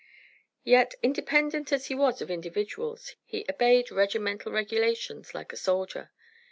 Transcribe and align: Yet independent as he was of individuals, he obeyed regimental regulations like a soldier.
Yet 0.63 0.95
independent 1.03 1.71
as 1.71 1.85
he 1.85 1.93
was 1.93 2.23
of 2.23 2.31
individuals, 2.31 3.17
he 3.23 3.45
obeyed 3.47 3.91
regimental 3.91 4.51
regulations 4.51 5.35
like 5.35 5.53
a 5.53 5.57
soldier. 5.57 6.09